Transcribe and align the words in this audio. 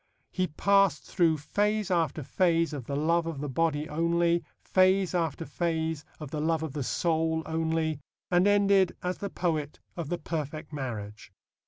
He 0.31 0.47
passed 0.47 1.03
through 1.03 1.37
phase 1.37 1.91
after 1.91 2.23
phase 2.23 2.73
of 2.73 2.85
the 2.85 2.95
love 2.95 3.27
of 3.27 3.39
the 3.39 3.47
body 3.47 3.87
only, 3.87 4.43
phase 4.63 5.13
after 5.13 5.45
phase 5.45 6.05
of 6.19 6.31
the 6.31 6.41
love 6.41 6.63
of 6.63 6.73
the 6.73 6.81
soul 6.81 7.43
only, 7.45 7.99
and 8.31 8.47
ended 8.47 8.97
as 9.03 9.19
the 9.19 9.29
poet 9.29 9.79
of 9.95 10.09
the 10.09 10.17
perfect 10.17 10.73
marriage. 10.73 11.31